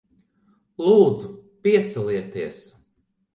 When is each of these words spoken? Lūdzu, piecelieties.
Lūdzu, 0.85 1.29
piecelieties. 1.67 2.63